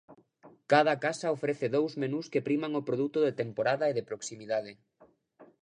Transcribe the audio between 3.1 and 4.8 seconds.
de temporada e de proximidade.